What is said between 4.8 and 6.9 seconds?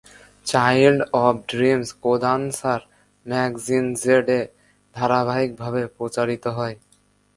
ধারাবাহিকভাবে প্রচারিত হয়।